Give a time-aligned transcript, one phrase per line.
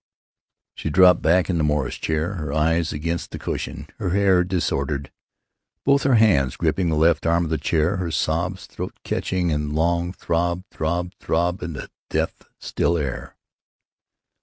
[0.73, 5.11] She dropped back in the Morris chair, her eyes against the cushion, her hair disordered,
[5.85, 9.73] both her hands gripping the left arm of the chair, her sobs throat catching and
[9.75, 13.35] long—throb throb throb in the death still air.